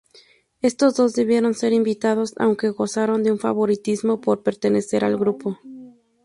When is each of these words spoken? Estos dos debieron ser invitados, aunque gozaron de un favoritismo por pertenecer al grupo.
Estos 0.63 0.95
dos 0.95 1.13
debieron 1.13 1.53
ser 1.53 1.73
invitados, 1.73 2.33
aunque 2.39 2.71
gozaron 2.71 3.21
de 3.21 3.31
un 3.31 3.37
favoritismo 3.37 4.19
por 4.19 4.41
pertenecer 4.41 5.05
al 5.05 5.15
grupo. 5.15 5.59